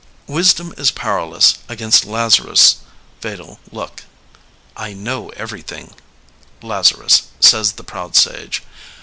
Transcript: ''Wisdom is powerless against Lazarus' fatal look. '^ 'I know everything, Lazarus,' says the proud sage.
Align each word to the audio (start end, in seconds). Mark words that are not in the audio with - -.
''Wisdom 0.27 0.73
is 0.79 0.89
powerless 0.89 1.59
against 1.69 2.05
Lazarus' 2.05 2.77
fatal 3.19 3.59
look. 3.71 3.97
'^ 3.97 4.01
'I 4.75 4.93
know 4.93 5.29
everything, 5.35 5.93
Lazarus,' 6.63 7.27
says 7.39 7.73
the 7.73 7.83
proud 7.83 8.15
sage. 8.15 8.63